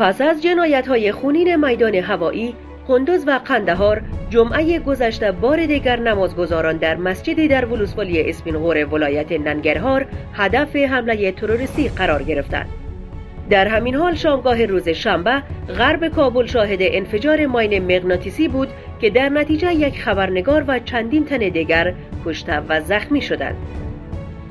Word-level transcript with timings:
پس 0.00 0.20
از 0.20 0.42
جنایت 0.42 1.10
خونین 1.12 1.66
میدان 1.66 1.94
هوایی 1.94 2.54
قندوز 2.88 3.24
و 3.26 3.40
قندهار 3.44 4.02
جمعه 4.30 4.78
گذشته 4.78 5.32
بار 5.32 5.66
دیگر 5.66 6.00
نمازگزاران 6.00 6.76
در 6.76 6.96
مسجدی 6.96 7.48
در 7.48 7.64
ولوسوالی 7.64 8.30
اسپینغور 8.30 8.84
ولایت 8.94 9.32
ننگرهار 9.32 10.06
هدف 10.34 10.76
حمله 10.76 11.32
تروریستی 11.32 11.88
قرار 11.88 12.22
گرفتند. 12.22 12.68
در 13.50 13.68
همین 13.68 13.94
حال 13.94 14.14
شامگاه 14.14 14.66
روز 14.66 14.88
شنبه 14.88 15.42
غرب 15.78 16.08
کابل 16.08 16.46
شاهد 16.46 16.78
انفجار 16.80 17.46
ماین 17.46 17.96
مغناطیسی 17.96 18.48
بود 18.48 18.68
که 19.00 19.10
در 19.10 19.28
نتیجه 19.28 19.74
یک 19.74 20.02
خبرنگار 20.02 20.64
و 20.68 20.78
چندین 20.78 21.24
تن 21.24 21.38
دیگر 21.38 21.94
کشته 22.24 22.60
و 22.68 22.80
زخمی 22.80 23.22
شدند. 23.22 23.56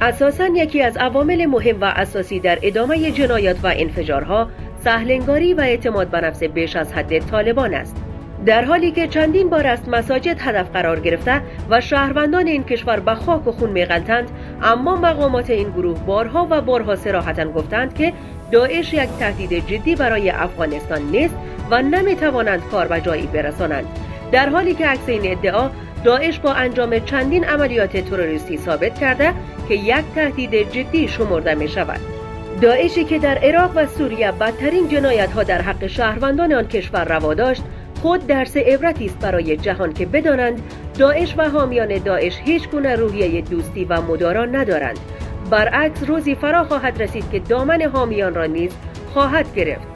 اساسا 0.00 0.46
یکی 0.46 0.82
از 0.82 0.96
عوامل 0.96 1.46
مهم 1.46 1.80
و 1.80 1.84
اساسی 1.84 2.40
در 2.40 2.58
ادامه 2.62 3.10
جنایات 3.10 3.56
و 3.62 3.66
انفجارها 3.76 4.48
سهلنگاری 4.86 5.54
و 5.54 5.60
اعتماد 5.60 6.08
به 6.08 6.20
نفس 6.20 6.42
بیش 6.42 6.76
از 6.76 6.92
حد 6.92 7.18
طالبان 7.18 7.74
است. 7.74 7.96
در 8.46 8.64
حالی 8.64 8.90
که 8.90 9.08
چندین 9.08 9.50
بار 9.50 9.66
است 9.66 9.88
مساجد 9.88 10.36
هدف 10.40 10.70
قرار 10.70 11.00
گرفته 11.00 11.42
و 11.70 11.80
شهروندان 11.80 12.46
این 12.46 12.64
کشور 12.64 13.00
به 13.00 13.14
خاک 13.14 13.46
و 13.46 13.52
خون 13.52 13.70
میغلطند 13.70 14.30
اما 14.62 14.96
مقامات 14.96 15.50
این 15.50 15.70
گروه 15.70 15.98
بارها 15.98 16.46
و 16.50 16.60
بارها 16.60 16.96
سراحتا 16.96 17.44
گفتند 17.44 17.94
که 17.94 18.12
داعش 18.52 18.94
یک 18.94 19.08
تهدید 19.18 19.66
جدی 19.66 19.94
برای 19.94 20.30
افغانستان 20.30 21.02
نیست 21.02 21.34
و 21.70 21.82
نمی‌توانند 21.82 22.62
کار 22.70 22.86
به 22.86 23.00
جایی 23.00 23.26
برسانند 23.26 23.84
در 24.32 24.48
حالی 24.48 24.74
که 24.74 24.86
عکس 24.86 25.08
این 25.08 25.32
ادعا 25.32 25.70
داعش 26.04 26.38
با 26.38 26.52
انجام 26.52 26.98
چندین 26.98 27.44
عملیات 27.44 27.96
تروریستی 27.96 28.56
ثابت 28.56 28.98
کرده 28.98 29.32
که 29.68 29.74
یک 29.74 30.04
تهدید 30.14 30.70
جدی 30.72 31.08
شمرده 31.08 31.54
می 31.54 31.68
شود 31.68 32.15
داعشی 32.60 33.04
که 33.04 33.18
در 33.18 33.38
عراق 33.38 33.72
و 33.74 33.86
سوریه 33.86 34.32
بدترین 34.32 34.88
جنایت 34.88 35.32
ها 35.32 35.42
در 35.42 35.62
حق 35.62 35.86
شهروندان 35.86 36.52
آن 36.52 36.68
کشور 36.68 37.04
روا 37.04 37.34
داشت 37.34 37.62
خود 38.02 38.26
درس 38.26 38.56
عبرتی 38.56 39.06
است 39.06 39.18
برای 39.18 39.56
جهان 39.56 39.92
که 39.92 40.06
بدانند 40.06 40.62
داعش 40.98 41.34
و 41.38 41.50
حامیان 41.50 41.98
داعش 41.98 42.38
هیچ 42.44 42.68
گونه 42.68 42.94
روحیه 42.94 43.40
دوستی 43.40 43.84
و 43.84 44.00
مدارا 44.00 44.44
ندارند. 44.44 44.98
برعکس 45.50 46.04
روزی 46.06 46.34
فرا 46.34 46.64
خواهد 46.64 47.02
رسید 47.02 47.30
که 47.30 47.38
دامن 47.38 47.82
حامیان 47.82 48.34
را 48.34 48.46
نیز 48.46 48.70
خواهد 49.12 49.54
گرفت. 49.54 49.86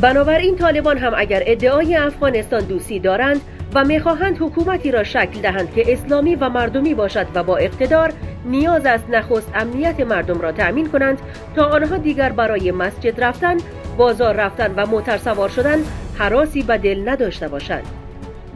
بنابراین 0.00 0.56
طالبان 0.56 0.98
هم 0.98 1.12
اگر 1.16 1.42
ادعای 1.46 1.96
افغانستان 1.96 2.60
دوستی 2.60 2.98
دارند 2.98 3.40
و 3.74 3.84
می‌خواهند 3.84 4.36
حکومتی 4.40 4.90
را 4.90 5.04
شکل 5.04 5.40
دهند 5.42 5.74
که 5.74 5.92
اسلامی 5.92 6.34
و 6.34 6.48
مردمی 6.48 6.94
باشد 6.94 7.26
و 7.34 7.42
با 7.42 7.56
اقتدار 7.56 8.12
نیاز 8.44 8.86
است 8.86 9.04
نخست 9.10 9.52
امنیت 9.54 10.00
مردم 10.00 10.40
را 10.40 10.52
تأمین 10.52 10.88
کنند 10.88 11.18
تا 11.56 11.64
آنها 11.64 11.96
دیگر 11.96 12.32
برای 12.32 12.70
مسجد 12.70 13.24
رفتن 13.24 13.56
بازار 13.96 14.34
رفتن 14.34 14.74
و 14.76 14.86
موتر 14.86 15.16
سوار 15.16 15.48
شدن 15.48 15.78
حراسی 16.18 16.62
به 16.62 16.78
دل 16.78 17.08
نداشته 17.08 17.48
باشند. 17.48 17.86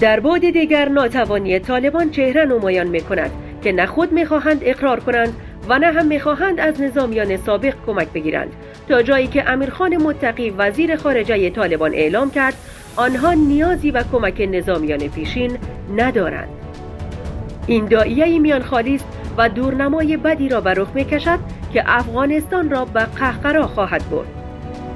در 0.00 0.20
بعد 0.20 0.50
دیگر 0.50 0.88
ناتوانی 0.88 1.58
طالبان 1.58 2.10
چهره 2.10 2.44
نمایان 2.44 2.86
می 2.86 3.00
کند 3.00 3.30
که 3.62 3.72
نه 3.72 3.86
خود 3.86 4.12
می‌خواهند 4.12 4.60
اقرار 4.62 5.00
کنند 5.00 5.36
و 5.68 5.78
نه 5.78 5.86
هم 5.86 6.06
می‌خواهند 6.06 6.60
از 6.60 6.80
نظامیان 6.80 7.36
سابق 7.36 7.74
کمک 7.86 8.08
بگیرند. 8.08 8.52
تا 8.88 9.02
جایی 9.02 9.26
که 9.26 9.50
امیرخان 9.50 9.96
متقی 9.96 10.50
وزیر 10.50 10.96
خارجه 10.96 11.50
طالبان 11.50 11.94
اعلام 11.94 12.30
کرد 12.30 12.54
آنها 12.96 13.32
نیازی 13.32 13.90
و 13.90 14.02
کمک 14.12 14.48
نظامیان 14.50 14.98
پیشین 14.98 15.58
ندارند. 15.96 16.59
این 17.66 17.84
دائیه 17.84 18.38
میان 18.38 18.62
خالی 18.62 18.94
است 18.94 19.06
و 19.36 19.48
دورنمای 19.48 20.16
بدی 20.16 20.48
را 20.48 20.60
به 20.60 20.74
رخ 20.74 20.88
می‌کشد 20.94 21.38
که 21.72 21.82
افغانستان 21.86 22.70
را 22.70 22.84
به 22.84 23.00
قهقرا 23.00 23.66
خواهد 23.66 24.10
برد. 24.10 24.28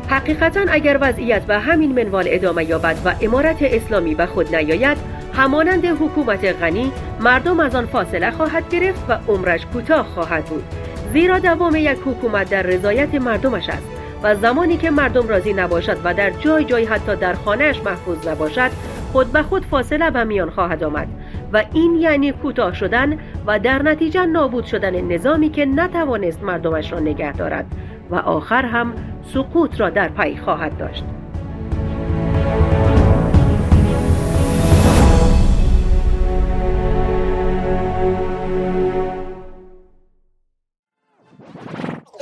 حقیقتا 0.09 0.61
اگر 0.69 0.99
وضعیت 1.01 1.43
به 1.43 1.59
همین 1.59 1.93
منوال 1.93 2.25
ادامه 2.29 2.65
یابد 2.65 2.97
و 3.05 3.15
امارت 3.21 3.57
اسلامی 3.61 4.15
به 4.15 4.27
خود 4.27 4.57
نیاید 4.57 4.99
همانند 5.33 5.85
حکومت 5.85 6.45
غنی 6.45 6.93
مردم 7.21 7.61
از 7.61 7.75
آن 7.75 7.87
فاصله 7.87 8.31
خواهد 8.31 8.69
گرفت 8.69 9.05
و 9.09 9.19
عمرش 9.29 9.67
کوتاه 9.67 10.07
خواهد 10.07 10.45
بود. 10.45 10.65
زیرا 11.13 11.39
دوام 11.39 11.77
یک 11.77 11.99
حکومت 12.05 12.51
در 12.51 12.63
رضایت 12.63 13.15
مردمش 13.15 13.69
است 13.69 13.87
و 14.23 14.35
زمانی 14.35 14.77
که 14.77 14.91
مردم 14.91 15.29
راضی 15.29 15.53
نباشد 15.53 15.97
و 16.05 16.15
در 16.15 16.31
جای 16.31 16.65
جای 16.65 16.85
حتی 16.85 17.17
در 17.17 17.35
خانهش 17.35 17.81
محفوظ 17.85 18.29
نباشد 18.29 18.71
خود 19.13 19.33
به 19.33 19.43
خود 19.43 19.65
فاصله 19.65 20.11
به 20.11 20.25
میان 20.25 20.51
خواهد 20.51 20.85
آمد. 20.85 21.09
و 21.55 21.65
این 21.73 21.95
یعنی 21.95 22.33
کوتاه 22.33 22.75
شدن 22.75 23.19
و 23.47 23.59
در 23.59 23.83
نتیجه 23.83 24.27
نابود 24.27 24.65
شدن 24.65 25.01
نظامی 25.01 25.51
که 25.51 25.65
نتوانست 25.65 26.43
مردمش 26.43 26.93
را 26.93 27.01
نگه 27.01 27.33
دارد 27.33 27.67
و 28.11 28.17
آخر 28.17 28.65
هم 28.65 28.95
سقوط 29.23 29.81
را 29.81 29.91
در 29.91 30.09
پی 30.09 30.37
خواهد 30.37 30.79
داشت. 30.79 31.05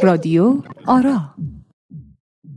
رادیو 0.03 0.57
آرا 0.87 1.21